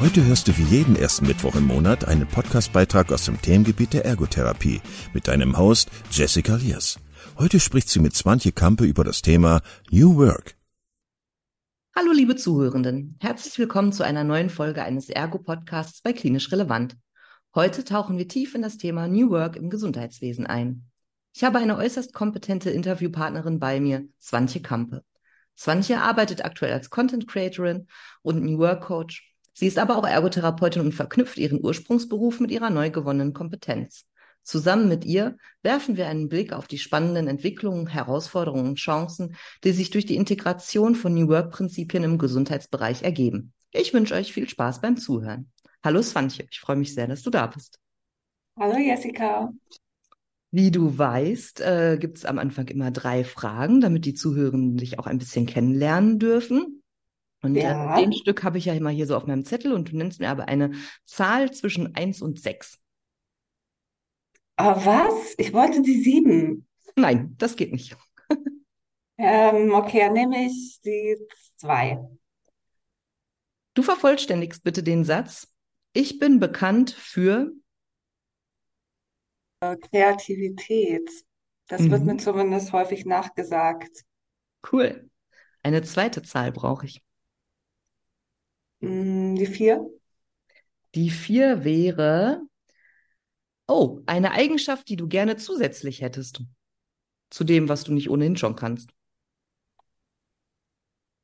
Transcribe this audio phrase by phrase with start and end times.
[0.00, 4.06] Heute hörst du wie jeden ersten Mittwoch im Monat einen Podcastbeitrag aus dem Themengebiet der
[4.06, 4.80] Ergotherapie
[5.12, 6.98] mit deinem Host Jessica Liers.
[7.36, 10.56] Heute spricht sie mit Swantje Kampe über das Thema New Work.
[11.94, 16.96] Hallo liebe Zuhörenden, herzlich willkommen zu einer neuen Folge eines Ergo-Podcasts bei Klinisch Relevant.
[17.54, 20.86] Heute tauchen wir tief in das Thema New Work im Gesundheitswesen ein.
[21.34, 25.04] Ich habe eine äußerst kompetente Interviewpartnerin bei mir, Swantje Kampe.
[25.58, 27.86] Swantje arbeitet aktuell als Content Creatorin
[28.22, 29.29] und New Work Coach
[29.60, 34.06] Sie ist aber auch Ergotherapeutin und verknüpft ihren Ursprungsberuf mit ihrer neu gewonnenen Kompetenz.
[34.42, 39.72] Zusammen mit ihr werfen wir einen Blick auf die spannenden Entwicklungen, Herausforderungen und Chancen, die
[39.72, 43.52] sich durch die Integration von New Work-Prinzipien im Gesundheitsbereich ergeben.
[43.70, 45.50] Ich wünsche euch viel Spaß beim Zuhören.
[45.84, 47.78] Hallo Svantje, ich freue mich sehr, dass du da bist.
[48.58, 49.52] Hallo Jessica.
[50.52, 54.98] Wie du weißt, äh, gibt es am Anfang immer drei Fragen, damit die Zuhörenden dich
[54.98, 56.79] auch ein bisschen kennenlernen dürfen.
[57.42, 57.98] Und ja.
[57.98, 60.28] äh, Stück habe ich ja immer hier so auf meinem Zettel und du nennst mir
[60.28, 60.72] aber eine
[61.06, 62.78] Zahl zwischen 1 und 6.
[64.56, 65.34] Aber was?
[65.38, 66.66] Ich wollte die 7.
[66.96, 67.96] Nein, das geht nicht.
[69.18, 71.16] ähm, okay, dann nehme ich die
[71.56, 71.98] 2.
[73.74, 75.48] Du vervollständigst bitte den Satz.
[75.92, 77.52] Ich bin bekannt für
[79.60, 81.08] äh, Kreativität.
[81.68, 81.90] Das mhm.
[81.90, 84.04] wird mir zumindest häufig nachgesagt.
[84.70, 85.08] Cool.
[85.62, 87.02] Eine zweite Zahl brauche ich.
[88.80, 89.86] Mm, die vier?
[90.94, 92.42] Die vier wäre,
[93.66, 96.42] oh, eine Eigenschaft, die du gerne zusätzlich hättest
[97.30, 98.90] zu dem, was du nicht ohnehin schon kannst.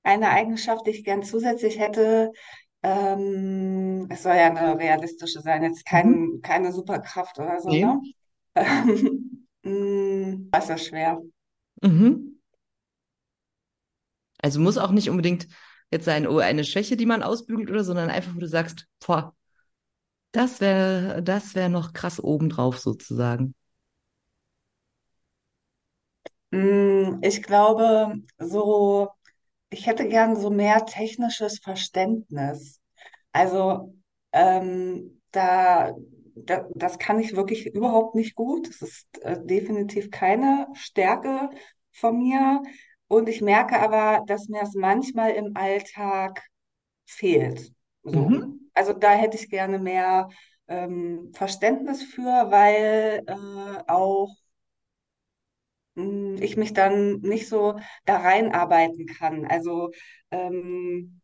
[0.04, 2.30] Eine Eigenschaft, die ich gern zusätzlich hätte,
[2.82, 6.40] ähm, es soll ja eine realistische sein, jetzt kein, mhm.
[6.42, 7.84] keine Superkraft oder so, nee.
[7.84, 8.00] ne?
[9.62, 11.20] mm, das ist schwer.
[11.82, 12.40] Mhm.
[14.38, 15.48] Also muss auch nicht unbedingt
[15.90, 19.34] jetzt sein, oh, eine Schwäche, die man ausbügelt oder, sondern einfach, wo du sagst, boah,
[20.32, 23.54] das wäre, das wäre noch krass obendrauf sozusagen.
[26.50, 29.08] Mm, ich glaube, so,
[29.70, 32.80] ich hätte gern so mehr technisches Verständnis.
[33.32, 33.94] Also,
[34.32, 35.94] ähm, da,
[36.34, 38.68] da, das kann ich wirklich überhaupt nicht gut.
[38.68, 41.50] Das ist äh, definitiv keine Stärke
[41.92, 42.62] von mir.
[43.08, 46.42] Und ich merke aber, dass mir es manchmal im Alltag
[47.06, 47.72] fehlt.
[48.02, 48.28] So.
[48.28, 48.70] Mhm.
[48.74, 50.28] Also da hätte ich gerne mehr
[50.68, 54.34] ähm, Verständnis für, weil äh, auch
[55.94, 59.46] mh, hm, ich mich dann nicht so da reinarbeiten kann.
[59.46, 59.90] Also
[60.30, 61.20] ähm,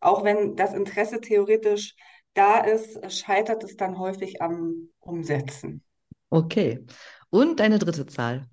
[0.00, 1.94] auch wenn das Interesse theoretisch
[2.34, 5.82] da ist, scheitert es dann häufig am Umsetzen.
[6.30, 6.84] Okay.
[7.30, 8.46] Und deine dritte Zahl?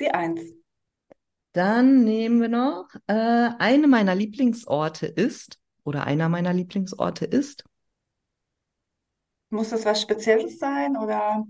[0.00, 0.61] Die Eins.
[1.52, 3.12] Dann nehmen wir noch, äh,
[3.58, 7.64] eine meiner Lieblingsorte ist, oder einer meiner Lieblingsorte ist.
[9.50, 11.44] Muss das was Spezielles sein oder?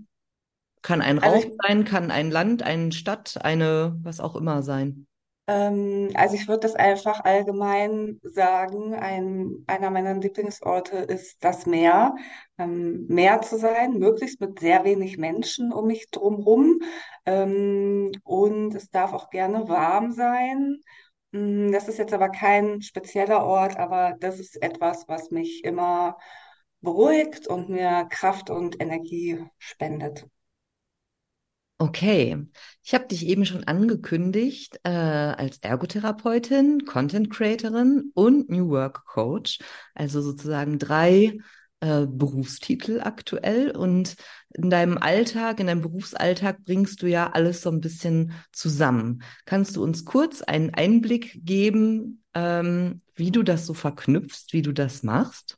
[0.81, 5.07] Kann ein also Raum sein, kann ein Land, eine Stadt, eine, was auch immer sein.
[5.47, 8.93] Ähm, also ich würde das einfach allgemein sagen.
[8.93, 12.15] Ein, einer meiner Lieblingsorte ist das Meer.
[12.57, 16.79] Ähm, Meer zu sein, möglichst mit sehr wenig Menschen um mich drumherum.
[17.25, 20.77] Ähm, und es darf auch gerne warm sein.
[21.31, 26.17] Mm, das ist jetzt aber kein spezieller Ort, aber das ist etwas, was mich immer
[26.81, 30.27] beruhigt und mir Kraft und Energie spendet.
[31.79, 32.37] Okay,
[32.83, 39.59] ich habe dich eben schon angekündigt äh, als Ergotherapeutin, Content Creatorin und New Work Coach,
[39.93, 41.37] also sozusagen drei
[41.81, 43.71] äh, Berufstitel aktuell.
[43.71, 44.15] Und
[44.53, 49.21] in deinem Alltag, in deinem Berufsalltag bringst du ja alles so ein bisschen zusammen.
[49.45, 54.71] Kannst du uns kurz einen Einblick geben, ähm, wie du das so verknüpfst, wie du
[54.71, 55.57] das machst?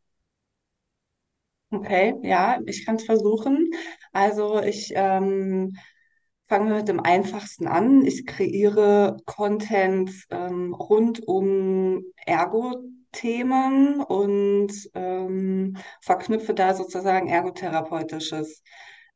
[1.71, 3.69] Okay, ja, ich kann es versuchen.
[4.13, 5.75] Also ich ähm,
[6.47, 8.06] Fangen wir mit dem einfachsten an.
[8.06, 18.62] Ich kreiere Content ähm, rund um Ergo-Themen und ähm, verknüpfe da sozusagen ergotherapeutisches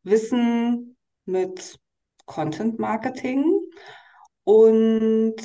[0.02, 1.78] Wissen mit
[2.26, 3.46] Content Marketing.
[4.44, 5.36] Und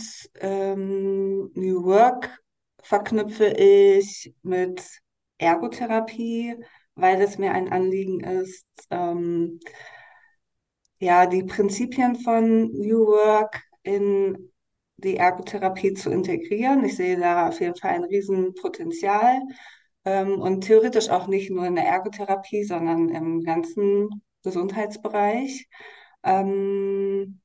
[0.40, 2.42] ähm, New Work
[2.82, 4.82] verknüpfe ich mit
[5.36, 6.56] Ergotherapie,
[6.94, 9.60] weil es mir ein Anliegen ist, ähm,
[10.98, 14.52] ja, die Prinzipien von New Work in
[14.96, 16.84] die Ergotherapie zu integrieren.
[16.84, 19.40] Ich sehe da auf jeden Fall ein Riesenpotenzial
[20.04, 24.08] ähm, und theoretisch auch nicht nur in der Ergotherapie, sondern im ganzen
[24.42, 25.68] Gesundheitsbereich.
[26.22, 27.40] Ähm,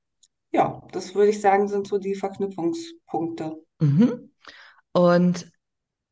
[0.51, 3.55] ja, das würde ich sagen, sind so die Verknüpfungspunkte.
[3.79, 4.31] Mhm.
[4.91, 5.51] Und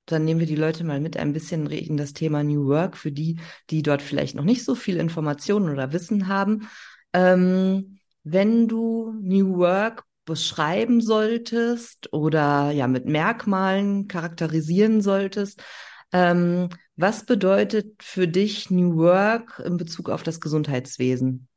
[0.05, 3.11] dann nehmen wir die Leute mal mit ein bisschen in das Thema New Work für
[3.11, 3.39] die,
[3.69, 6.69] die dort vielleicht noch nicht so viel Informationen oder Wissen haben.
[7.13, 15.63] Ähm, wenn du New Work beschreiben solltest oder ja mit Merkmalen charakterisieren solltest,
[16.11, 21.47] ähm, was bedeutet für dich New Work in Bezug auf das Gesundheitswesen?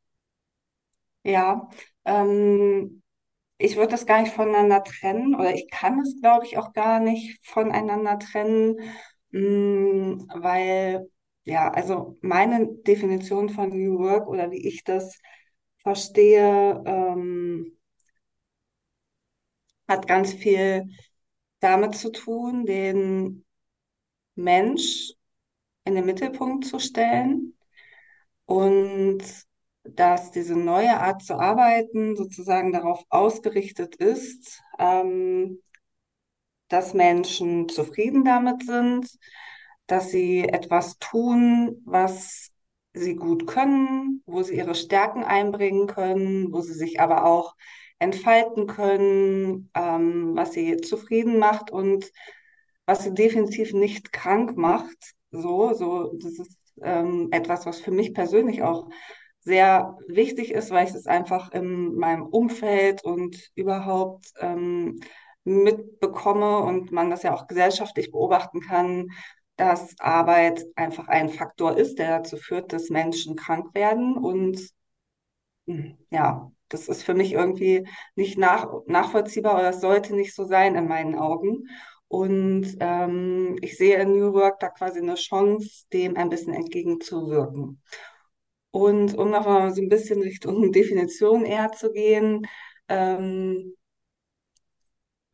[1.22, 1.68] Ja,
[2.04, 3.02] ähm,
[3.58, 7.00] ich würde das gar nicht voneinander trennen oder ich kann es, glaube ich, auch gar
[7.00, 8.76] nicht voneinander trennen,
[9.32, 11.10] mh, weil,
[11.44, 15.18] ja, also meine Definition von New Work oder wie ich das
[15.82, 17.76] verstehe, ähm,
[19.88, 20.88] hat ganz viel
[21.60, 23.44] damit zu tun, den
[24.34, 25.12] Mensch
[25.84, 27.56] in den Mittelpunkt zu stellen
[28.46, 29.22] und
[29.84, 35.62] dass diese neue Art zu arbeiten sozusagen darauf ausgerichtet ist, ähm,
[36.68, 39.10] dass Menschen zufrieden damit sind,
[39.86, 42.52] dass sie etwas tun, was
[42.92, 47.54] sie gut können, wo sie ihre Stärken einbringen können, wo sie sich aber auch
[47.98, 52.10] entfalten können, ähm, was sie zufrieden macht und
[52.86, 55.14] was sie definitiv nicht krank macht.
[55.30, 58.88] So, so, das ist ähm, etwas, was für mich persönlich auch
[59.40, 65.00] sehr wichtig ist, weil ich es einfach in meinem Umfeld und überhaupt ähm,
[65.44, 69.08] mitbekomme und man das ja auch gesellschaftlich beobachten kann,
[69.60, 74.16] dass Arbeit einfach ein Faktor ist, der dazu führt, dass Menschen krank werden.
[74.16, 74.58] Und
[75.66, 80.76] hm, ja, das ist für mich irgendwie nicht nach, nachvollziehbar oder sollte nicht so sein
[80.76, 81.68] in meinen Augen.
[82.08, 87.82] Und ähm, ich sehe in New Work da quasi eine Chance, dem ein bisschen entgegenzuwirken.
[88.72, 92.46] Und um noch mal so ein bisschen Richtung Definition eher zu gehen,
[92.88, 93.74] ähm,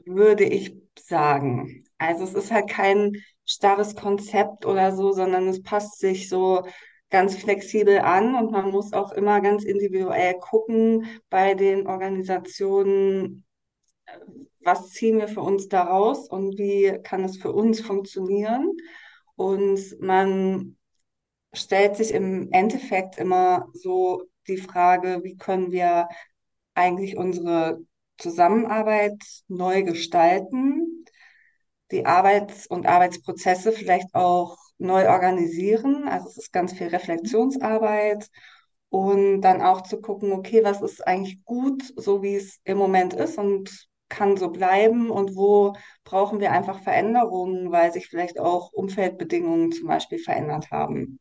[0.05, 1.85] würde ich sagen.
[1.99, 3.13] Also es ist halt kein
[3.47, 6.63] starres Konzept oder so, sondern es passt sich so
[7.11, 13.45] ganz flexibel an und man muss auch immer ganz individuell gucken bei den Organisationen,
[14.61, 18.73] was ziehen wir für uns daraus und wie kann es für uns funktionieren.
[19.37, 20.77] Und man
[21.53, 26.09] stellt sich im Endeffekt immer so die Frage, wie können wir
[26.75, 27.81] eigentlich unsere
[28.19, 30.86] Zusammenarbeit neu gestalten,
[31.93, 36.09] die Arbeits- und Arbeitsprozesse vielleicht auch neu organisieren.
[36.09, 38.29] Also es ist ganz viel Reflexionsarbeit
[38.89, 43.15] und dann auch zu gucken, okay, was ist eigentlich gut, so wie es im Moment
[43.15, 45.75] ist und kann so bleiben und wo
[46.05, 51.19] brauchen wir einfach Veränderungen, weil sich vielleicht auch Umfeldbedingungen zum Beispiel verändert haben.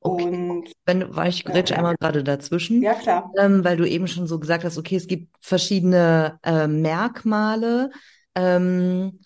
[0.00, 3.30] Okay, Und wenn weil ich ja, einmal gerade dazwischen, ja klar.
[3.38, 7.90] ähm, weil du eben schon so gesagt hast, okay, es gibt verschiedene äh, Merkmale.
[8.34, 9.18] Ähm,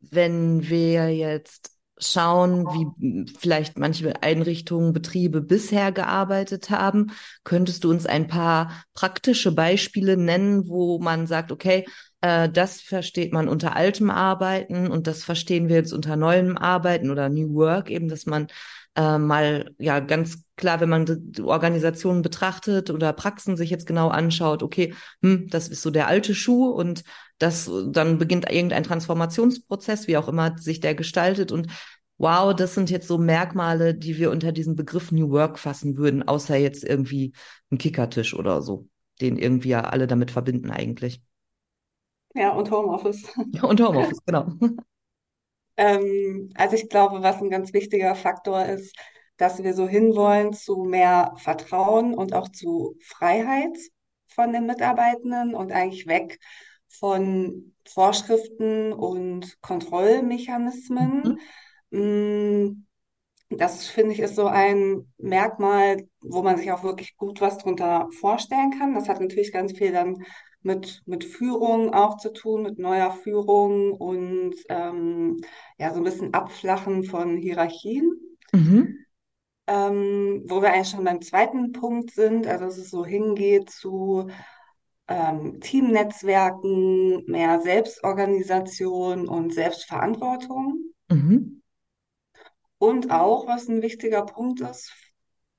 [0.00, 8.04] wenn wir jetzt schauen, wie vielleicht manche Einrichtungen, Betriebe bisher gearbeitet haben, könntest du uns
[8.04, 11.86] ein paar praktische Beispiele nennen, wo man sagt, okay,
[12.20, 17.10] äh, das versteht man unter altem Arbeiten und das verstehen wir jetzt unter neuem Arbeiten
[17.10, 18.48] oder New Work, eben, dass man
[18.94, 24.08] äh, mal ja ganz klar, wenn man die Organisationen betrachtet oder Praxen sich jetzt genau
[24.08, 27.04] anschaut, okay, hm, das ist so der alte Schuh und
[27.38, 31.68] das dann beginnt irgendein Transformationsprozess, wie auch immer sich der gestaltet und
[32.18, 36.26] Wow, das sind jetzt so Merkmale, die wir unter diesen Begriff New Work fassen würden,
[36.26, 37.34] außer jetzt irgendwie
[37.70, 38.88] ein Kickertisch oder so,
[39.20, 41.20] den irgendwie ja alle damit verbinden eigentlich.
[42.34, 43.22] Ja, und Homeoffice.
[43.62, 44.48] Und Homeoffice, genau.
[45.78, 48.96] Ähm, also ich glaube, was ein ganz wichtiger Faktor ist,
[49.36, 53.76] dass wir so hinwollen zu mehr Vertrauen und auch zu Freiheit
[54.28, 56.38] von den Mitarbeitenden und eigentlich weg
[56.88, 61.38] von Vorschriften und Kontrollmechanismen.
[61.90, 61.98] Mhm.
[62.70, 62.86] Mm,
[63.50, 68.08] Das finde ich ist so ein Merkmal, wo man sich auch wirklich gut was drunter
[68.20, 68.94] vorstellen kann.
[68.94, 70.24] Das hat natürlich ganz viel dann
[70.62, 75.40] mit, mit Führung auch zu tun, mit neuer Führung und ähm,
[75.78, 78.10] ja, so ein bisschen Abflachen von Hierarchien.
[78.52, 79.05] Mhm.
[79.68, 84.28] Ähm, wo wir eigentlich schon beim zweiten Punkt sind, also dass es so hingeht zu
[85.08, 90.92] ähm, Teamnetzwerken, mehr Selbstorganisation und Selbstverantwortung.
[91.08, 91.62] Mhm.
[92.78, 94.92] Und auch, was ein wichtiger Punkt ist,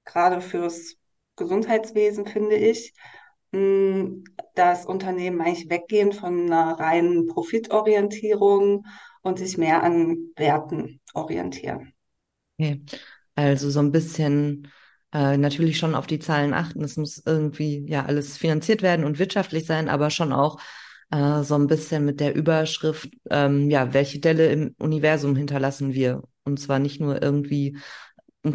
[0.06, 0.96] gerade fürs
[1.36, 2.94] Gesundheitswesen, finde ich,
[3.52, 4.24] mh,
[4.56, 8.86] dass Unternehmen eigentlich weggehen von einer reinen Profitorientierung
[9.22, 11.94] und sich mehr an Werten orientieren.
[12.60, 12.82] Okay.
[13.38, 14.68] Also so ein bisschen
[15.14, 16.84] äh, natürlich schon auf die Zahlen achten.
[16.84, 20.60] Es muss irgendwie ja alles finanziert werden und wirtschaftlich sein, aber schon auch
[21.12, 26.24] äh, so ein bisschen mit der Überschrift, ähm, ja, welche Delle im Universum hinterlassen wir?
[26.46, 27.78] Und zwar nicht nur irgendwie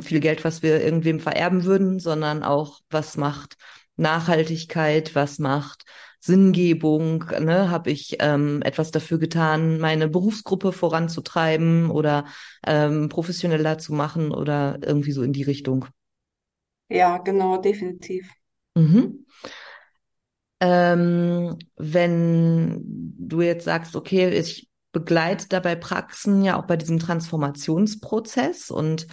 [0.00, 3.56] viel Geld, was wir irgendwem vererben würden, sondern auch, was macht
[3.96, 5.84] Nachhaltigkeit, was macht
[6.24, 7.68] Sinngebung, ne?
[7.68, 12.26] Habe ich ähm, etwas dafür getan, meine Berufsgruppe voranzutreiben oder
[12.64, 15.86] ähm, professioneller zu machen oder irgendwie so in die Richtung.
[16.88, 18.30] Ja, genau, definitiv.
[18.76, 19.26] Mhm.
[20.60, 22.80] Ähm, wenn
[23.18, 29.08] du jetzt sagst, okay, ich begleite dabei Praxen ja auch bei diesem Transformationsprozess und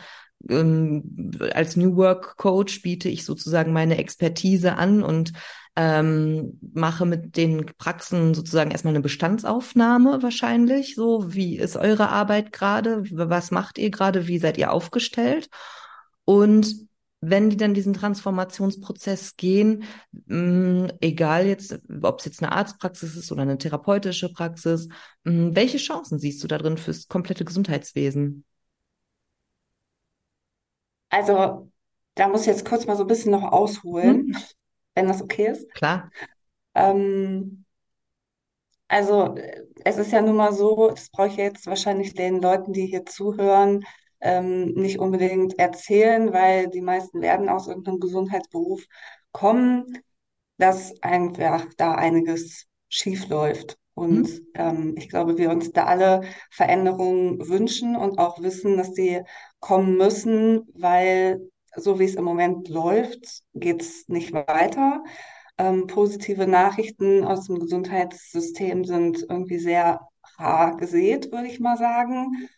[0.48, 5.34] ähm, als New Work Coach biete ich sozusagen meine Expertise an und
[5.76, 10.96] ähm, mache mit den Praxen sozusagen erstmal eine Bestandsaufnahme wahrscheinlich.
[10.96, 13.04] So, wie ist eure Arbeit gerade?
[13.12, 14.28] Was macht ihr gerade?
[14.28, 15.50] Wie seid ihr aufgestellt?
[16.26, 16.90] Und
[17.22, 19.84] wenn die dann diesen Transformationsprozess gehen,
[20.28, 24.88] mh, mm, egal jetzt, ob es jetzt eine Arztpraxis ist oder eine therapeutische Praxis,
[25.24, 28.46] mh, welche Chancen siehst du da drin fürs komplette Gesundheitswesen?
[31.10, 31.70] Also,
[32.16, 34.38] da muss ich jetzt kurz mal so ein bisschen noch ausholen, Hm?
[35.00, 35.72] Wenn das okay ist.
[35.74, 36.12] Klar.
[36.75, 37.65] Ähm,
[38.89, 39.36] also,
[39.86, 43.06] es ist ja nun mal so, das brauche ich jetzt wahrscheinlich den Leuten, die hier
[43.06, 43.86] zuhören,
[44.20, 48.84] ähm, nicht unbedingt erzählen, weil die meisten werden aus irgendeinem Gesundheitsberuf
[49.32, 49.86] kommen,
[50.58, 53.77] dass einfach da einiges schief läuft.
[53.94, 59.22] Und ähm, ich glaube, wir uns da alle Veränderungen wünschen und auch wissen, dass sie
[59.60, 65.04] kommen müssen, weil so wie es im Moment läuft, geht es nicht weiter.
[65.58, 70.02] Ähm, positive Nachrichten aus dem Gesundheitssystem sind irgendwie sehr
[70.38, 72.50] rar gesät, würde ich mal sagen.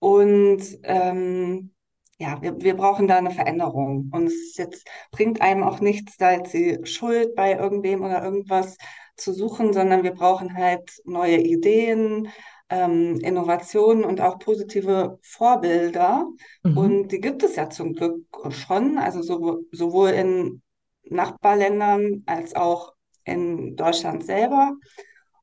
[0.00, 1.72] Und ähm,
[2.18, 4.10] ja, wir, wir brauchen da eine Veränderung.
[4.12, 8.76] Und es jetzt bringt einem auch nichts, da jetzt die Schuld bei irgendwem oder irgendwas
[9.16, 12.28] zu suchen, sondern wir brauchen halt neue Ideen,
[12.72, 16.26] ähm, Innovationen und auch positive Vorbilder.
[16.62, 16.78] Mhm.
[16.78, 20.62] Und die gibt es ja zum Glück schon, also so, sowohl in
[21.04, 24.74] Nachbarländern als auch in Deutschland selber.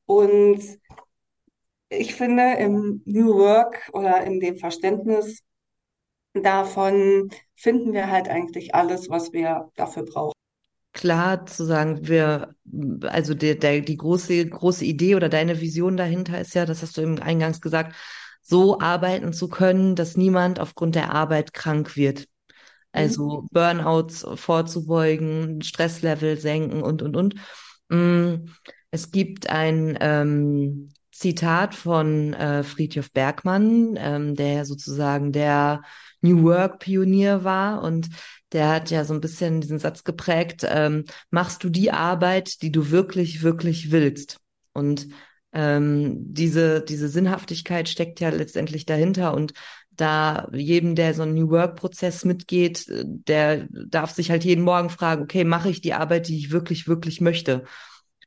[0.06, 0.60] Und
[1.88, 5.40] ich finde, im New Work oder in dem Verständnis
[6.34, 10.39] davon finden wir halt eigentlich alles, was wir dafür brauchen.
[10.92, 12.54] Klar zu sagen, wir,
[13.02, 16.96] also der, der, die große, große Idee oder deine Vision dahinter ist ja, das hast
[16.96, 17.94] du eben eingangs gesagt,
[18.42, 22.20] so arbeiten zu können, dass niemand aufgrund der Arbeit krank wird.
[22.20, 22.26] Mhm.
[22.92, 27.34] Also Burnouts vorzubeugen, Stresslevel senken und, und, und.
[27.88, 28.46] Mm,
[28.90, 35.82] Es gibt ein ähm, Zitat von äh, Friedhof Bergmann, ähm, der sozusagen der
[36.22, 38.08] New Work-Pionier war und
[38.52, 42.72] der hat ja so ein bisschen diesen Satz geprägt, ähm, machst du die Arbeit, die
[42.72, 44.38] du wirklich, wirklich willst.
[44.72, 45.08] Und
[45.52, 49.52] ähm, diese, diese Sinnhaftigkeit steckt ja letztendlich dahinter und
[49.90, 55.22] da jedem, der so einen New Work-Prozess mitgeht, der darf sich halt jeden Morgen fragen,
[55.22, 57.64] okay, mache ich die Arbeit, die ich wirklich, wirklich möchte?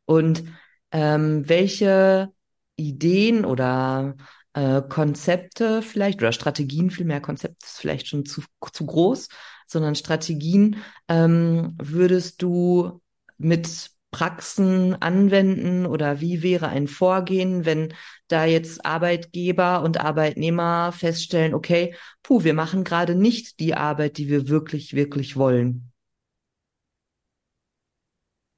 [0.05, 0.43] Und
[0.91, 2.31] ähm, welche
[2.75, 4.15] Ideen oder
[4.53, 9.29] äh, Konzepte vielleicht oder Strategien, vielmehr Konzept ist vielleicht schon zu, zu groß,
[9.67, 10.77] sondern Strategien
[11.07, 13.01] ähm, würdest du
[13.37, 17.93] mit Praxen anwenden oder wie wäre ein Vorgehen, wenn
[18.27, 24.29] da jetzt Arbeitgeber und Arbeitnehmer feststellen, okay, puh, wir machen gerade nicht die Arbeit, die
[24.29, 25.91] wir wirklich, wirklich wollen.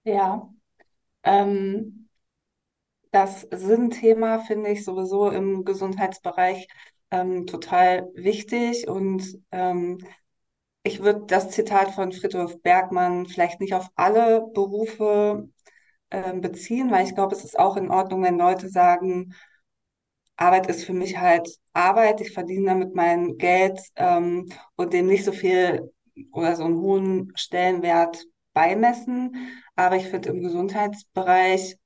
[0.03, 0.53] Ja,
[1.23, 2.09] ähm,
[3.11, 6.67] das Sinnthema finde ich sowieso im Gesundheitsbereich
[7.11, 9.99] ähm, total wichtig und ähm,
[10.85, 15.49] ich würde das Zitat von Friedhof Bergmann vielleicht nicht auf alle Berufe
[16.11, 19.33] ähm, beziehen, weil ich glaube, es ist auch in Ordnung, wenn Leute sagen,
[20.37, 25.25] Arbeit ist für mich halt Arbeit, ich verdiene damit mein Geld ähm, und dem nicht
[25.25, 25.91] so viel
[26.31, 29.59] oder so einen hohen Stellenwert beimessen.
[29.75, 31.77] Aber ich finde im Gesundheitsbereich,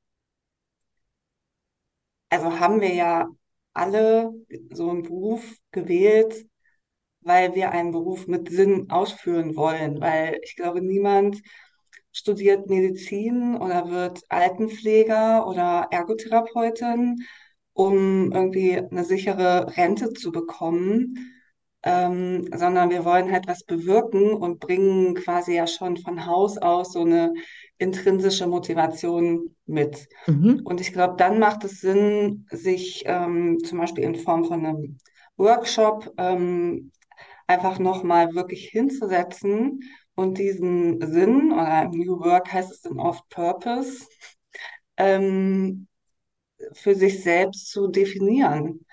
[2.29, 3.27] also haben wir ja
[3.73, 4.33] alle
[4.71, 6.45] so einen Beruf gewählt,
[7.21, 9.99] weil wir einen Beruf mit Sinn ausführen wollen.
[10.01, 11.41] Weil ich glaube, niemand
[12.11, 17.23] studiert Medizin oder wird Altenpfleger oder Ergotherapeutin,
[17.73, 21.33] um irgendwie eine sichere Rente zu bekommen,
[21.83, 26.91] ähm, sondern wir wollen halt was bewirken und bringen quasi ja schon von Haus aus
[26.91, 27.33] so eine
[27.77, 30.09] intrinsische Motivation mit.
[30.27, 30.61] Mhm.
[30.65, 34.97] Und ich glaube, dann macht es Sinn, sich ähm, zum Beispiel in Form von einem
[35.37, 36.91] Workshop ähm,
[37.49, 39.81] einfach nochmal wirklich hinzusetzen
[40.13, 44.05] und diesen Sinn, oder New Work heißt es dann oft Purpose,
[44.97, 45.87] ähm,
[46.73, 48.85] für sich selbst zu definieren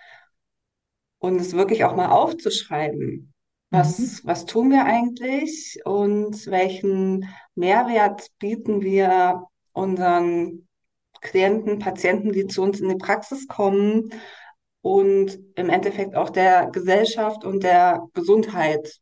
[1.18, 3.08] und es wirklich auch mal aufzuschreiben.
[3.08, 3.32] Mhm.
[3.70, 10.66] Was, was tun wir eigentlich und welchen Mehrwert bieten wir unseren
[11.20, 14.10] Klienten, Patienten, die zu uns in die Praxis kommen
[14.86, 19.00] und im Endeffekt auch der Gesellschaft und der Gesundheit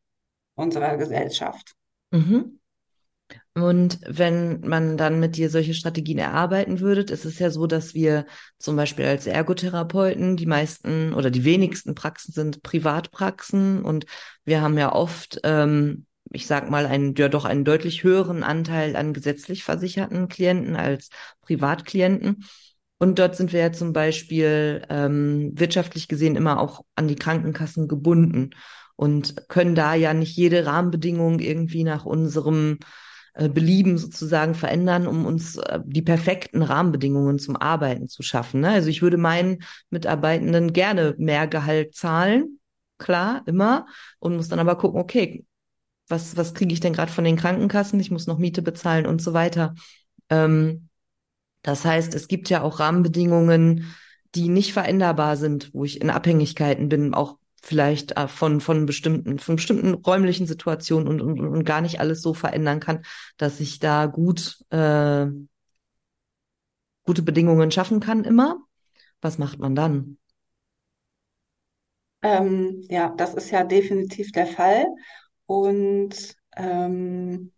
[0.54, 1.74] unserer Gesellschaft.
[2.10, 2.58] Mhm.
[3.54, 7.92] Und wenn man dann mit dir solche Strategien erarbeiten würde, ist es ja so, dass
[7.92, 8.24] wir
[8.58, 14.06] zum Beispiel als Ergotherapeuten die meisten oder die wenigsten Praxen sind Privatpraxen und
[14.46, 18.96] wir haben ja oft, ähm, ich sag mal, einen, ja doch einen deutlich höheren Anteil
[18.96, 21.10] an gesetzlich versicherten Klienten als
[21.42, 22.44] Privatklienten.
[22.98, 27.88] Und dort sind wir ja zum Beispiel ähm, wirtschaftlich gesehen immer auch an die Krankenkassen
[27.88, 28.50] gebunden
[28.96, 32.78] und können da ja nicht jede Rahmenbedingung irgendwie nach unserem
[33.34, 38.60] äh, Belieben sozusagen verändern, um uns äh, die perfekten Rahmenbedingungen zum Arbeiten zu schaffen.
[38.60, 38.70] Ne?
[38.70, 42.60] Also ich würde meinen Mitarbeitenden gerne mehr Gehalt zahlen,
[42.98, 43.86] klar, immer,
[44.20, 45.44] und muss dann aber gucken, okay,
[46.08, 47.98] was, was kriege ich denn gerade von den Krankenkassen?
[47.98, 49.74] Ich muss noch Miete bezahlen und so weiter.
[50.30, 50.88] Ähm,
[51.64, 53.94] das heißt, es gibt ja auch Rahmenbedingungen,
[54.34, 59.38] die nicht veränderbar sind, wo ich in Abhängigkeiten bin, auch vielleicht äh, von, von bestimmten,
[59.38, 63.02] von bestimmten räumlichen Situationen und, und, und gar nicht alles so verändern kann,
[63.38, 65.26] dass ich da gut, äh,
[67.04, 68.58] gute Bedingungen schaffen kann immer.
[69.22, 70.18] Was macht man dann?
[72.20, 74.84] Ähm, ja, das ist ja definitiv der Fall.
[75.46, 77.53] Und ähm,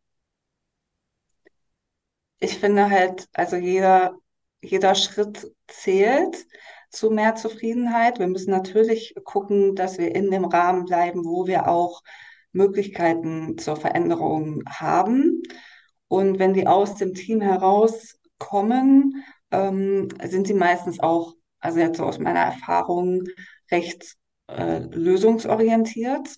[2.39, 4.17] ich finde halt, also jeder,
[4.61, 6.47] jeder Schritt zählt
[6.91, 8.19] zu mehr Zufriedenheit.
[8.19, 12.03] Wir müssen natürlich gucken, dass wir in dem Rahmen bleiben, wo wir auch
[12.53, 15.43] Möglichkeiten zur Veränderung haben.
[16.09, 22.05] Und wenn die aus dem Team herauskommen, ähm, sind sie meistens auch, also jetzt so
[22.05, 23.25] aus meiner Erfahrung,
[23.71, 24.17] recht
[24.49, 26.37] äh, lösungsorientiert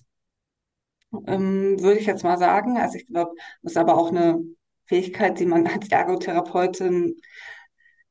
[1.27, 2.77] ähm, würde ich jetzt mal sagen.
[2.77, 3.31] Also ich glaube,
[3.61, 4.39] das ist aber auch eine
[4.89, 7.15] Fähigkeit, die man als Ergotherapeutin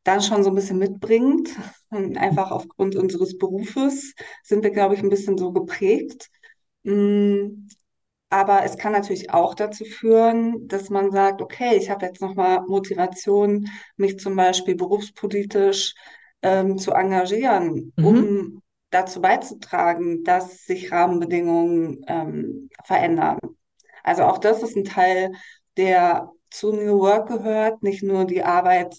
[0.04, 1.50] dann schon so ein bisschen mitbringt.
[1.90, 6.28] Und einfach aufgrund unseres Berufes sind wir, glaube ich, ein bisschen so geprägt.
[6.84, 7.68] Mm,
[8.30, 12.62] Aber es kann natürlich auch dazu führen, dass man sagt, okay, ich habe jetzt nochmal
[12.68, 15.94] Motivation, mich zum Beispiel berufspolitisch
[16.42, 18.06] ähm, zu engagieren, Mhm.
[18.06, 23.38] um dazu beizutragen, dass sich Rahmenbedingungen ähm, verändern.
[24.02, 25.32] Also auch das ist ein Teil,
[25.76, 28.96] der zu New Work gehört, nicht nur die Arbeit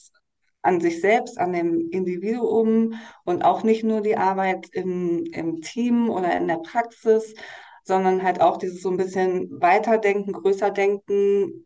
[0.62, 6.10] an sich selbst, an dem Individuum und auch nicht nur die Arbeit im, im Team
[6.10, 7.34] oder in der Praxis,
[7.84, 11.66] sondern halt auch dieses so ein bisschen Weiterdenken, größer denken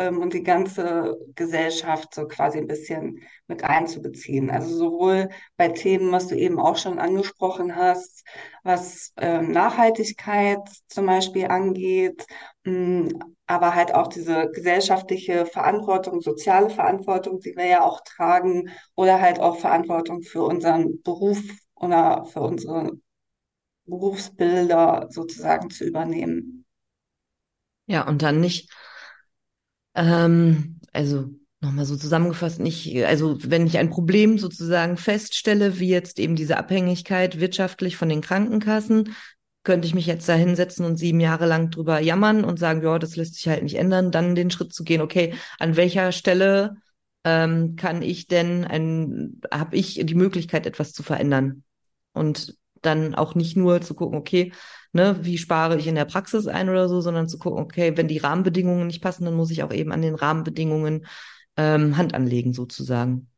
[0.00, 4.50] ähm, und die ganze Gesellschaft so quasi ein bisschen mit einzubeziehen.
[4.50, 8.24] Also sowohl bei Themen, was du eben auch schon angesprochen hast,
[8.64, 12.26] was ähm, Nachhaltigkeit zum Beispiel angeht,
[12.64, 13.10] mh,
[13.46, 19.40] aber halt auch diese gesellschaftliche Verantwortung, soziale Verantwortung, die wir ja auch tragen, oder halt
[19.40, 21.40] auch Verantwortung für unseren Beruf
[21.74, 22.92] oder für unsere
[23.86, 26.64] Berufsbilder sozusagen zu übernehmen.
[27.86, 28.70] Ja, und dann nicht
[29.94, 36.18] Ähm, also nochmal so zusammengefasst, nicht, also wenn ich ein Problem sozusagen feststelle, wie jetzt
[36.18, 39.14] eben diese Abhängigkeit wirtschaftlich von den Krankenkassen,
[39.62, 42.98] könnte ich mich jetzt da hinsetzen und sieben Jahre lang drüber jammern und sagen, ja,
[42.98, 46.76] das lässt sich halt nicht ändern, dann den Schritt zu gehen, okay, an welcher Stelle
[47.24, 51.62] ähm, kann ich denn ein, habe ich die Möglichkeit, etwas zu verändern?
[52.12, 54.52] Und dann auch nicht nur zu gucken, okay,
[54.92, 58.08] ne, wie spare ich in der Praxis ein oder so, sondern zu gucken, okay, wenn
[58.08, 61.06] die Rahmenbedingungen nicht passen, dann muss ich auch eben an den Rahmenbedingungen
[61.56, 63.28] ähm, Hand anlegen, sozusagen.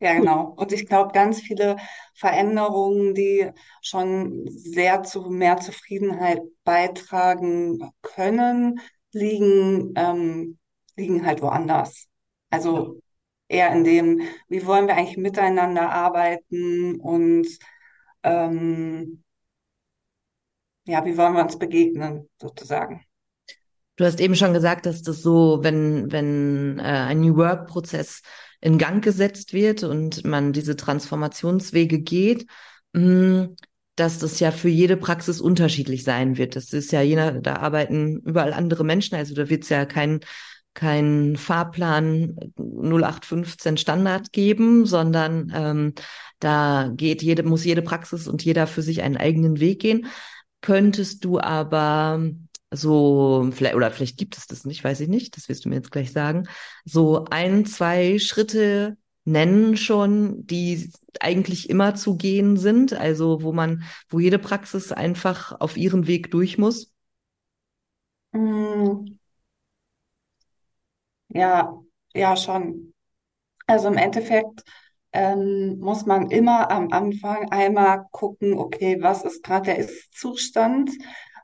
[0.00, 0.54] Ja, genau.
[0.56, 1.76] Und ich glaube, ganz viele
[2.14, 3.50] Veränderungen, die
[3.82, 8.80] schon sehr zu mehr Zufriedenheit beitragen können,
[9.12, 10.58] liegen, ähm,
[10.96, 12.06] liegen halt woanders.
[12.50, 13.00] Also
[13.48, 17.46] eher in dem, wie wollen wir eigentlich miteinander arbeiten und
[18.22, 19.24] ähm,
[20.84, 23.04] ja, wie wollen wir uns begegnen, sozusagen.
[23.96, 28.22] Du hast eben schon gesagt, dass das so, wenn, wenn äh, ein New Work-Prozess
[28.60, 32.46] in Gang gesetzt wird und man diese Transformationswege geht,
[32.92, 33.48] mh,
[33.96, 36.54] dass das ja für jede Praxis unterschiedlich sein wird.
[36.54, 40.20] Das ist ja jener, da arbeiten überall andere Menschen, also da wird es ja kein
[40.78, 45.94] kein Fahrplan 0815 Standard geben, sondern ähm,
[46.38, 50.06] da geht jede, muss jede Praxis und jeder für sich einen eigenen Weg gehen.
[50.60, 52.22] Könntest du aber
[52.70, 55.74] so, vielleicht, oder vielleicht gibt es das nicht, weiß ich nicht, das wirst du mir
[55.74, 56.46] jetzt gleich sagen,
[56.84, 63.82] so ein, zwei Schritte nennen schon, die eigentlich immer zu gehen sind, also wo man,
[64.08, 66.92] wo jede Praxis einfach auf ihren Weg durch muss?
[68.32, 69.17] Mm,
[71.28, 71.72] ja,
[72.14, 72.94] ja, schon.
[73.66, 74.64] Also im Endeffekt
[75.12, 80.90] ähm, muss man immer am Anfang einmal gucken, okay, was ist gerade der Ist-Zustand?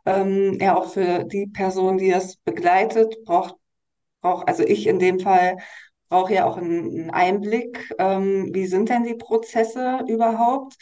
[0.07, 3.57] Ähm, ja, auch für die Person, die es begleitet, braucht,
[4.23, 5.59] braucht, also ich in dem Fall
[6.09, 10.77] brauche ja auch einen, einen Einblick, ähm, wie sind denn die Prozesse überhaupt?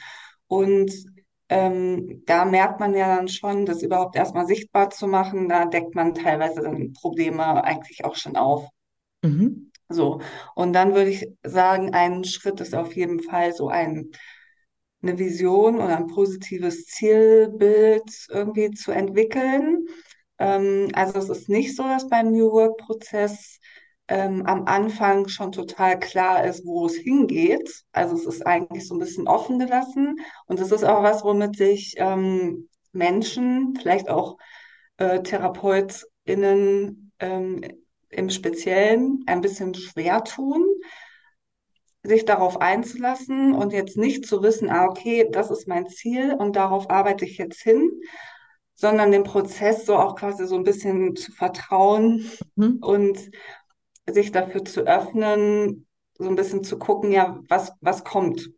[0.48, 0.92] Und
[1.48, 5.94] ähm, da merkt man ja dann schon, das überhaupt erstmal sichtbar zu machen, da deckt
[5.94, 8.68] man teilweise dann Probleme eigentlich auch schon auf.
[9.22, 9.70] Mhm.
[9.88, 10.20] So,
[10.54, 14.10] und dann würde ich sagen, ein Schritt ist auf jeden Fall so ein,
[15.02, 19.86] eine Vision oder ein positives Zielbild irgendwie zu entwickeln.
[20.38, 23.60] Ähm, also es ist nicht so, dass beim New Work-Prozess
[24.08, 27.84] ähm, am Anfang schon total klar ist, wo es hingeht.
[27.92, 31.56] Also es ist eigentlich so ein bisschen offen gelassen und es ist auch was, womit
[31.56, 34.38] sich ähm, Menschen, vielleicht auch
[34.98, 37.62] äh, TherapeutInnen ähm,
[38.12, 40.64] im Speziellen ein bisschen schwer tun,
[42.04, 46.56] sich darauf einzulassen und jetzt nicht zu wissen, ah, okay, das ist mein Ziel und
[46.56, 47.90] darauf arbeite ich jetzt hin,
[48.74, 52.78] sondern dem Prozess so auch quasi so ein bisschen zu vertrauen Mhm.
[52.80, 53.30] und
[54.10, 55.86] sich dafür zu öffnen,
[56.18, 58.50] so ein bisschen zu gucken, ja, was, was kommt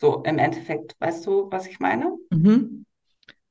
[0.00, 0.96] so im Endeffekt.
[0.98, 2.16] Weißt du, was ich meine?
[2.30, 2.83] Mhm.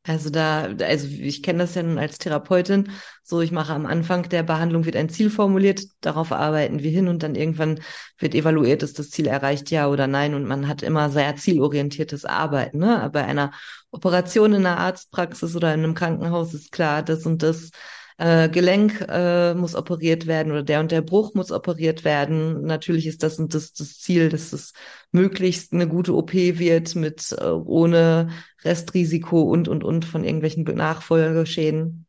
[0.05, 2.91] Also da, also ich kenne das ja nun als Therapeutin.
[3.23, 7.07] So, ich mache am Anfang der Behandlung wird ein Ziel formuliert, darauf arbeiten wir hin
[7.07, 7.79] und dann irgendwann
[8.17, 10.33] wird evaluiert, ist das Ziel erreicht, ja oder nein.
[10.33, 12.79] Und man hat immer sehr zielorientiertes Arbeiten.
[12.79, 13.09] Ne?
[13.13, 13.53] Bei einer
[13.91, 17.71] Operation in einer Arztpraxis oder in einem Krankenhaus ist klar, das und das
[18.17, 22.61] äh, Gelenk äh, muss operiert werden oder der und der Bruch muss operiert werden.
[22.63, 24.73] Natürlich ist das das das Ziel, dass es
[25.11, 28.29] möglichst eine gute OP wird mit äh, ohne
[28.63, 32.05] Restrisiko und und und von irgendwelchen Nachfolgeschäden.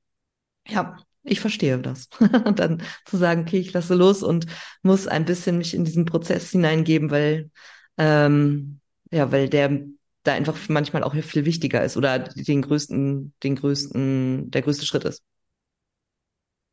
[0.68, 2.08] Ja, ich verstehe das.
[2.44, 4.46] Und dann zu sagen, okay, ich lasse los und
[4.82, 7.50] muss ein bisschen mich in diesen Prozess hineingeben, weil
[7.98, 9.80] ähm, ja, weil der
[10.22, 15.04] da einfach manchmal auch viel wichtiger ist oder den größten, den größten, der größte Schritt
[15.04, 15.22] ist.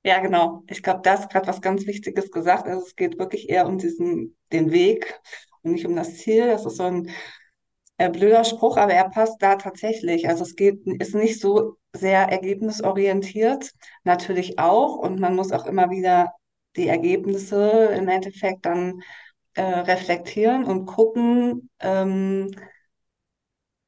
[0.04, 0.64] Ja, genau.
[0.68, 2.68] Ich glaube, da ist gerade was ganz Wichtiges gesagt.
[2.68, 5.20] Also es geht wirklich eher um diesen, den Weg
[5.62, 6.48] und nicht um das Ziel.
[6.48, 7.10] Das ist so ein
[7.98, 10.30] äh, blöder Spruch, aber er passt da tatsächlich.
[10.30, 13.72] Also es geht, ist nicht so sehr ergebnisorientiert,
[14.04, 14.98] natürlich auch.
[14.98, 16.34] Und man muss auch immer wieder
[16.78, 19.02] die Ergebnisse im Endeffekt dann
[19.56, 21.70] äh, reflektieren und gucken.
[21.80, 22.52] Ähm,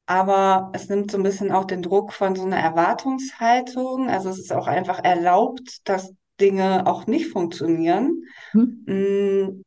[0.05, 4.09] aber es nimmt so ein bisschen auch den Druck von so einer Erwartungshaltung.
[4.09, 8.23] Also es ist auch einfach erlaubt, dass Dinge auch nicht funktionieren.
[8.51, 8.83] Hm?
[8.85, 9.63] Mm,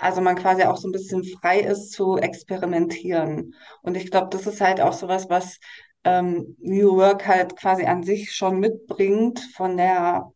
[0.00, 3.54] Also man quasi auch so ein bisschen frei ist zu experimentieren.
[3.82, 5.58] Und ich glaube, das ist halt auch sowas, was
[6.04, 10.32] ähm, New Work halt quasi an sich schon mitbringt von der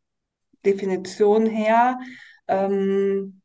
[0.65, 1.99] Definition her.
[2.49, 3.40] Ähm,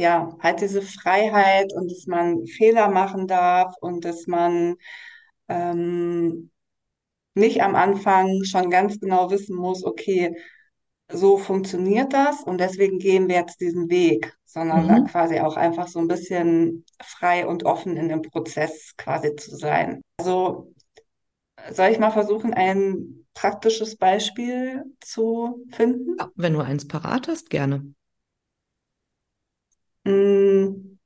[0.00, 4.76] ja, halt diese Freiheit und dass man Fehler machen darf und dass man
[5.48, 6.50] ähm,
[7.34, 10.36] nicht am Anfang schon ganz genau wissen muss, okay,
[11.12, 15.06] so funktioniert das und deswegen gehen wir jetzt diesen Weg, sondern da Mhm.
[15.10, 20.02] quasi auch einfach so ein bisschen frei und offen in dem Prozess quasi zu sein.
[20.18, 20.74] Also
[21.72, 26.20] soll ich mal versuchen, ein praktisches Beispiel zu finden?
[26.20, 27.94] Ja, wenn du eins parat hast, gerne.
[30.04, 30.98] Mm,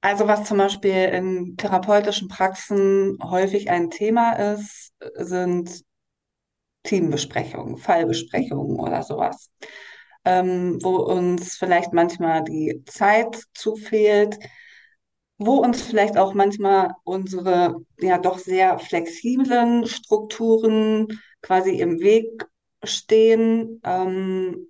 [0.00, 5.82] Also was zum Beispiel in therapeutischen Praxen häufig ein Thema ist, sind
[6.84, 9.50] Teambesprechungen, Fallbesprechungen oder sowas,
[10.24, 14.38] ähm, wo uns vielleicht manchmal die Zeit zufehlt,
[15.38, 22.44] wo uns vielleicht auch manchmal unsere ja doch sehr flexiblen Strukturen quasi im Weg
[22.84, 24.68] stehen, ähm,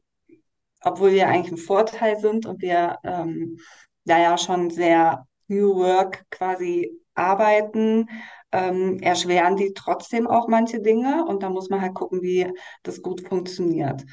[0.83, 3.59] obwohl wir eigentlich ein Vorteil sind und wir ähm,
[4.05, 8.09] da ja schon sehr New Work quasi arbeiten,
[8.53, 12.51] ähm, erschweren die trotzdem auch manche Dinge und da muss man halt gucken, wie
[12.83, 14.05] das gut funktioniert.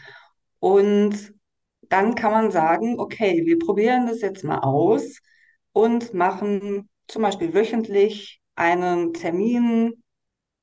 [0.60, 1.34] Und
[1.89, 5.19] dann kann man sagen, okay, wir probieren das jetzt mal aus
[5.71, 10.01] und machen zum Beispiel wöchentlich einen Termin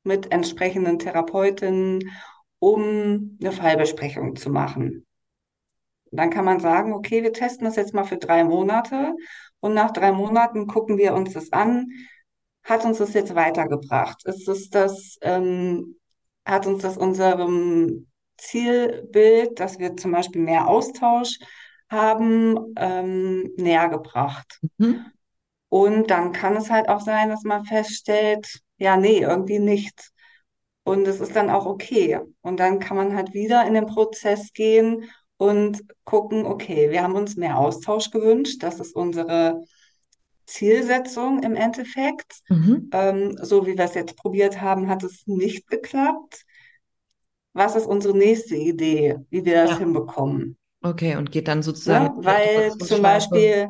[0.02, 2.10] mit entsprechenden Therapeutinnen,
[2.58, 5.06] um eine Fallbesprechung zu machen.
[6.12, 9.14] Dann kann man sagen, okay, wir testen das jetzt mal für drei Monate
[9.60, 11.88] und nach drei Monaten gucken wir uns das an.
[12.64, 14.24] Hat uns das jetzt weitergebracht?
[14.26, 15.96] Ist es das, ähm,
[16.44, 21.38] hat uns das unserem Zielbild, dass wir zum Beispiel mehr Austausch
[21.88, 24.60] haben, ähm, näher gebracht?
[24.78, 25.06] Mhm.
[25.68, 30.10] Und dann kann es halt auch sein, dass man feststellt, ja, nee, irgendwie nicht.
[30.84, 32.20] Und es ist dann auch okay.
[32.42, 35.08] Und dann kann man halt wieder in den Prozess gehen
[35.42, 38.62] und gucken, okay, wir haben uns mehr Austausch gewünscht.
[38.62, 39.62] Das ist unsere
[40.46, 42.40] Zielsetzung im Endeffekt.
[42.50, 42.92] Mhm.
[42.92, 46.44] Ähm, so wie wir es jetzt probiert haben, hat es nicht geklappt.
[47.54, 49.78] Was ist unsere nächste Idee, wie wir das Ja.
[49.78, 50.58] hinbekommen?
[50.82, 52.12] Okay, und geht dann sozusagen Ne?
[52.20, 53.02] in die Weil zum.
[53.02, 53.68] Beispiel,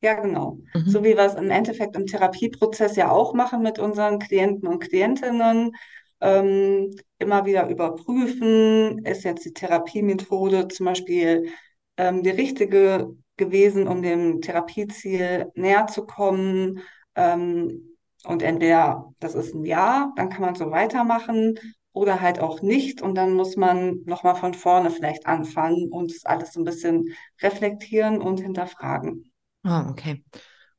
[0.00, 1.04] ja genau, so Mhm.
[1.04, 5.72] wie wir es im Endeffekt im Therapieprozess ja auch machen mit unseren Klienten und Klientinnen,
[6.20, 11.48] ähm, immer wieder überprüfen, ist jetzt die Therapiemethode zum Beispiel
[11.96, 16.80] ähm, die richtige gewesen, um dem Therapieziel näher zu kommen.
[17.14, 21.58] Ähm, und entweder das ist ein Ja, dann kann man so weitermachen
[21.92, 23.00] oder halt auch nicht.
[23.00, 27.14] Und dann muss man nochmal von vorne vielleicht anfangen und das alles so ein bisschen
[27.40, 29.30] reflektieren und hinterfragen.
[29.64, 30.24] Ah, okay.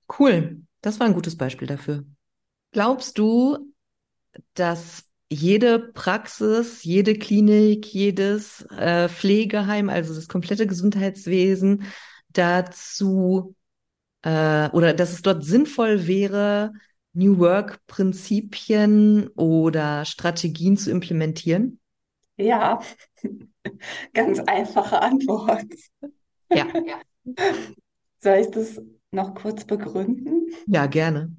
[0.08, 0.62] Cool.
[0.82, 2.06] Das war ein gutes Beispiel dafür.
[2.72, 3.74] Glaubst du,
[4.54, 11.84] dass jede Praxis, jede Klinik, jedes äh, Pflegeheim, also das komplette Gesundheitswesen
[12.34, 13.56] dazu
[14.24, 16.74] äh, oder dass es dort sinnvoll wäre,
[17.14, 21.80] New Work-Prinzipien oder Strategien zu implementieren?
[22.38, 22.80] Ja,
[24.14, 25.66] ganz einfache Antwort.
[26.52, 26.74] Ja,
[28.22, 30.48] Soll ich das noch kurz begründen?
[30.66, 31.36] ja, gerne.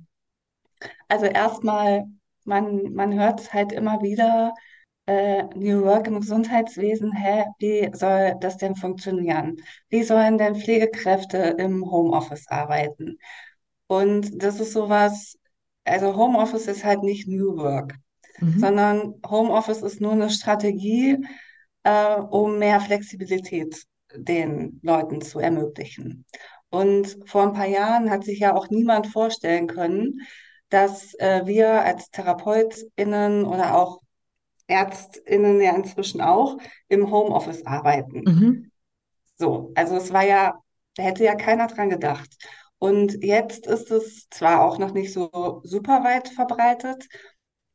[1.08, 2.06] Also erstmal,
[2.44, 4.54] man, man hört halt immer wieder,
[5.06, 9.56] äh, New Work im Gesundheitswesen, hä, wie soll das denn funktionieren?
[9.88, 13.18] Wie sollen denn Pflegekräfte im Homeoffice arbeiten?
[13.86, 15.36] Und das ist sowas,
[15.84, 17.96] also Homeoffice ist halt nicht New Work,
[18.40, 18.60] Mhm.
[18.60, 21.18] sondern Homeoffice ist nur eine Strategie,
[21.84, 26.24] äh, um mehr Flexibilität den Leuten zu ermöglichen.
[26.70, 30.20] Und vor ein paar Jahren hat sich ja auch niemand vorstellen können,
[30.70, 34.00] dass äh, wir als TherapeutInnen oder auch
[34.68, 36.56] ÄrztInnen ja inzwischen auch
[36.88, 38.22] im Homeoffice arbeiten.
[38.24, 38.70] Mhm.
[39.36, 40.54] So, also es war ja,
[40.96, 42.28] da hätte ja keiner dran gedacht.
[42.78, 47.08] Und jetzt ist es zwar auch noch nicht so super weit verbreitet,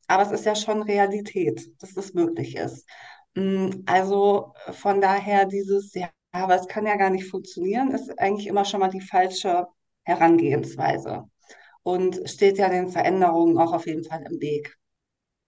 [0.07, 2.87] aber es ist ja schon Realität, dass das möglich ist.
[3.35, 8.47] Mm, Also von daher dieses, ja, aber es kann ja gar nicht funktionieren, ist eigentlich
[8.47, 9.67] immer schon mal die falsche
[10.03, 11.29] Herangehensweise
[11.85, 14.75] und steht ja den Veränderungen auch auf jeden Fall im Weg.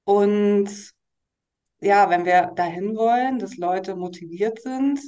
[0.03, 0.69] Und
[1.79, 4.99] ja, wenn wir dahin wollen, dass Leute motiviert sind,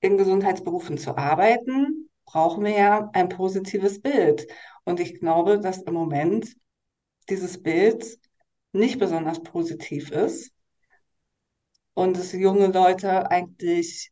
[0.00, 4.46] in Gesundheitsberufen zu arbeiten, brauchen wir ja ein positives Bild.
[4.84, 6.56] Und ich glaube, dass im Moment
[7.28, 8.18] dieses Bild
[8.72, 10.50] nicht besonders positiv ist
[11.92, 14.10] und dass junge Leute eigentlich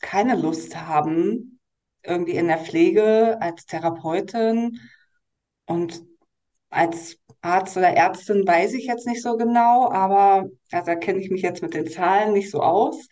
[0.00, 1.58] keine Lust haben,
[2.02, 4.78] irgendwie in der Pflege als Therapeutin
[5.68, 6.02] und
[6.70, 11.30] als Arzt oder Ärztin weiß ich jetzt nicht so genau, aber also da kenne ich
[11.30, 13.08] mich jetzt mit den Zahlen nicht so aus.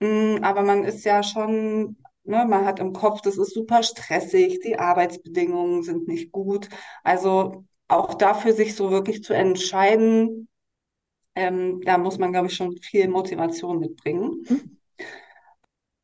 [0.00, 4.60] Mm, Aber man ist ja schon, ne, man hat im Kopf, das ist super stressig,
[4.60, 6.68] die Arbeitsbedingungen sind nicht gut.
[7.04, 10.48] Also auch dafür sich so wirklich zu entscheiden,
[11.36, 14.44] ähm, da muss man, glaube ich, schon viel Motivation mitbringen.
[14.48, 14.78] Mhm.